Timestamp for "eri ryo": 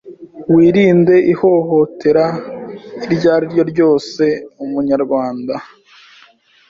3.35-3.63